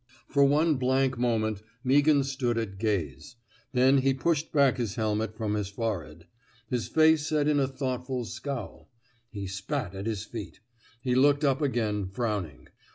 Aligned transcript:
For 0.27 0.43
one 0.43 0.77
blank 0.77 1.15
moment, 1.19 1.61
Meaghan 1.85 2.23
stood 2.23 2.57
at 2.57 2.79
gaze. 2.79 3.35
Then 3.71 3.99
he 3.99 4.15
pushed 4.15 4.51
back 4.51 4.77
his 4.77 4.95
helmet 4.95 5.35
from 5.37 5.53
his 5.53 5.67
forehead; 5.67 6.25
his 6.67 6.87
face 6.87 7.27
set 7.27 7.47
in 7.47 7.59
a 7.59 7.67
thoughtful 7.67 8.25
scowl; 8.25 8.89
he 9.29 9.45
spat 9.45 9.93
at 9.93 10.07
his 10.07 10.23
feet; 10.25 10.59
he 11.03 11.13
looked 11.13 11.43
up 11.43 11.61
again, 11.61 12.07
frowning. 12.07 12.69